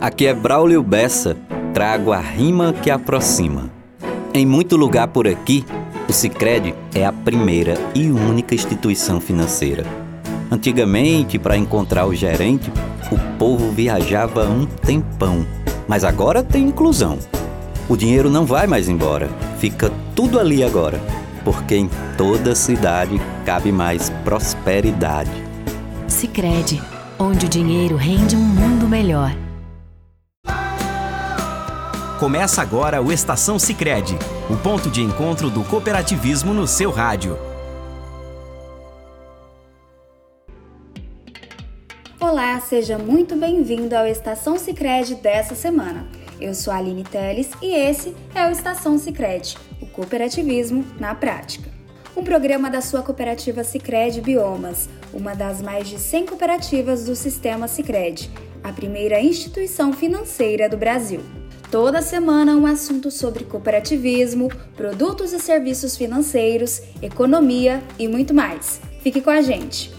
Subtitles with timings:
[0.00, 1.36] Aqui é Braulio Bessa,
[1.74, 3.70] trago a rima que aproxima.
[4.32, 5.62] Em muito lugar por aqui,
[6.08, 9.84] o Sicredi é a primeira e única instituição financeira.
[10.50, 12.72] Antigamente, para encontrar o gerente,
[13.12, 15.44] o povo viajava um tempão,
[15.86, 17.18] mas agora tem inclusão.
[17.86, 19.28] O dinheiro não vai mais embora,
[19.58, 20.98] fica tudo ali agora,
[21.44, 25.30] porque em toda cidade cabe mais prosperidade.
[26.08, 26.80] Sicredi,
[27.18, 29.36] onde o dinheiro rende um mundo melhor.
[32.20, 34.14] Começa agora o Estação Sicredi,
[34.50, 37.38] o ponto de encontro do cooperativismo no seu rádio.
[42.20, 46.06] Olá, seja muito bem-vindo ao Estação Sicredi dessa semana.
[46.38, 51.70] Eu sou a Aline Teles e esse é o Estação Sicredi, o cooperativismo na prática.
[52.14, 57.66] Um programa da sua cooperativa Sicredi Biomas, uma das mais de 100 cooperativas do sistema
[57.66, 58.30] Sicredi,
[58.62, 61.39] a primeira instituição financeira do Brasil.
[61.70, 68.80] Toda semana um assunto sobre cooperativismo, produtos e serviços financeiros, economia e muito mais.
[69.02, 69.92] Fique com a gente!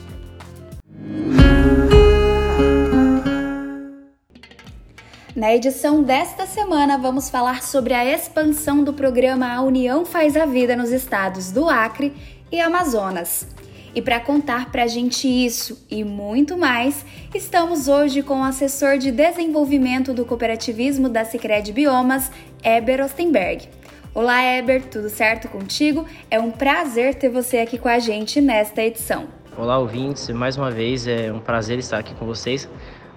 [5.33, 10.45] Na edição desta semana, vamos falar sobre a expansão do programa A União Faz a
[10.45, 12.13] Vida nos estados do Acre
[12.51, 13.47] e Amazonas.
[13.93, 18.97] E para contar para a gente isso e muito mais, estamos hoje com o assessor
[18.97, 22.31] de desenvolvimento do cooperativismo da Sicredi Biomas,
[22.63, 23.67] Eber Ostenberg.
[24.15, 26.05] Olá, Eber, tudo certo contigo?
[26.29, 29.27] É um prazer ter você aqui com a gente nesta edição.
[29.57, 32.69] Olá, ouvintes, mais uma vez é um prazer estar aqui com vocês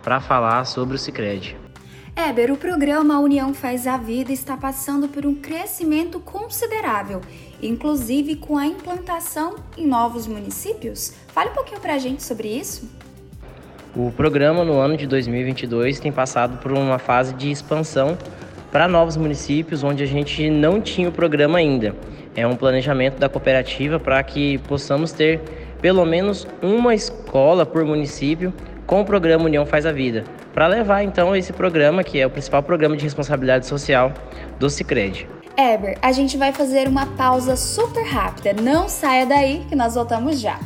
[0.02, 1.63] para falar sobre o Sicredi.
[2.16, 7.20] Eber, o programa União Faz a Vida está passando por um crescimento considerável,
[7.60, 11.12] inclusive com a implantação em novos municípios.
[11.28, 12.88] Fale um pouquinho para a gente sobre isso.
[13.96, 18.16] O programa no ano de 2022 tem passado por uma fase de expansão
[18.70, 21.96] para novos municípios onde a gente não tinha o programa ainda.
[22.36, 25.40] É um planejamento da cooperativa para que possamos ter
[25.82, 28.54] pelo menos uma escola por município
[28.86, 32.30] com o programa União Faz a Vida, para levar então esse programa, que é o
[32.30, 34.12] principal programa de responsabilidade social
[34.58, 35.28] do Cicred.
[35.58, 38.52] Eber, a gente vai fazer uma pausa super rápida.
[38.52, 40.58] Não saia daí que nós voltamos já.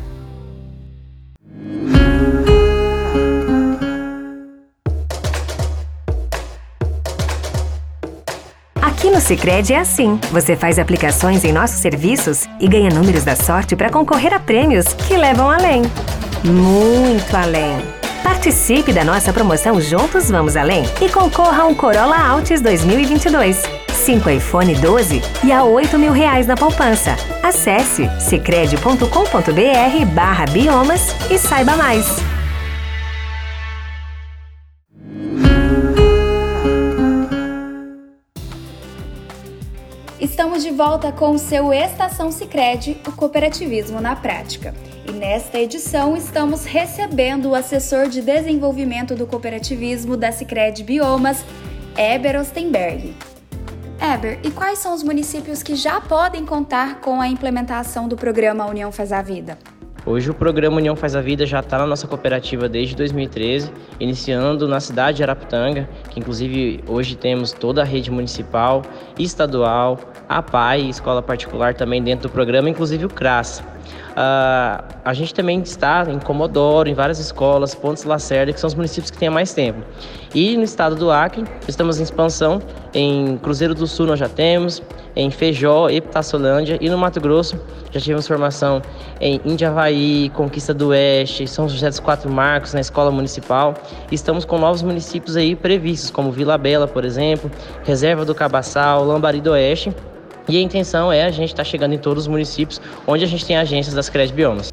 [8.81, 10.19] Aqui no Sicredi é assim.
[10.32, 14.93] Você faz aplicações em nossos serviços e ganha números da sorte para concorrer a prêmios
[15.06, 15.82] que levam além.
[16.44, 17.97] Muito além.
[18.22, 23.62] Participe da nossa promoção Juntos Vamos Além e concorra a um Corolla Altis 2022.
[23.92, 27.16] 5 iPhone 12 e a 8 mil reais na poupança.
[27.42, 32.06] Acesse cicred.com.br barra biomas e saiba mais.
[40.20, 44.74] Estamos de volta com o seu Estação Sicredi, o cooperativismo na prática.
[45.08, 51.42] E nesta edição estamos recebendo o assessor de desenvolvimento do cooperativismo da Sicredi Biomas,
[51.96, 53.14] Eber Ostenberg.
[53.98, 58.66] Eber, e quais são os municípios que já podem contar com a implementação do programa
[58.66, 59.56] União Faz a Vida?
[60.04, 64.68] Hoje o programa União Faz a Vida já está na nossa cooperativa desde 2013, iniciando
[64.68, 68.82] na cidade de Araputanga, que inclusive hoje temos toda a rede municipal,
[69.18, 69.98] estadual,
[70.28, 73.62] a PAI, escola particular também dentro do programa, inclusive o CRAS.
[74.10, 78.75] Uh, a gente também está em Comodoro, em várias escolas, Pontes Lacerda, que são os
[78.75, 79.81] municípios que têm mais tempo.
[80.34, 82.60] E no estado do Acre, estamos em expansão.
[82.93, 84.82] Em Cruzeiro do Sul nós já temos,
[85.15, 87.60] em Feijó, Epitaçolândia e no Mato Grosso
[87.91, 88.82] já tivemos formação
[89.21, 93.75] em Indiavaí, Conquista do Oeste, São José dos Quatro Marcos, na escola municipal.
[94.12, 97.50] Estamos com novos municípios aí previstos, como Vila Bela, por exemplo,
[97.84, 99.94] Reserva do Cabaçal, Lambari do Oeste
[100.48, 103.26] e a intenção é a gente estar tá chegando em todos os municípios onde a
[103.26, 104.70] gente tem agências das Cred Biomas.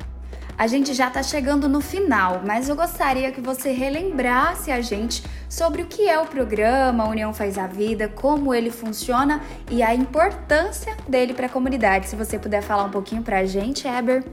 [0.57, 5.21] A gente já está chegando no final, mas eu gostaria que você relembrasse a gente
[5.49, 9.93] sobre o que é o programa União Faz a Vida, como ele funciona e a
[9.93, 12.07] importância dele para a comunidade.
[12.07, 14.23] Se você puder falar um pouquinho para a gente, Eber.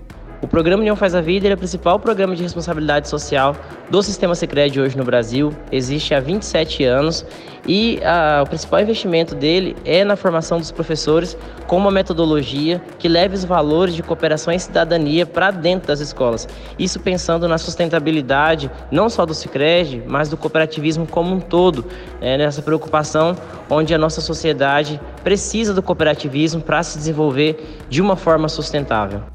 [0.43, 3.55] O programa União Faz a Vida é o principal programa de responsabilidade social
[3.89, 5.55] do sistema Sicredi hoje no Brasil.
[5.71, 7.25] Existe há 27 anos
[7.65, 13.07] e a, o principal investimento dele é na formação dos professores com uma metodologia que
[13.07, 16.49] leve os valores de cooperação e cidadania para dentro das escolas.
[16.77, 21.85] Isso pensando na sustentabilidade não só do Sicredi, mas do cooperativismo como um todo,
[22.21, 23.37] é, nessa preocupação
[23.71, 29.32] onde a nossa sociedade precisa do cooperativismo para se desenvolver de uma forma sustentável.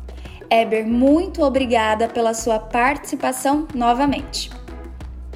[0.50, 4.50] Eber, muito obrigada pela sua participação novamente.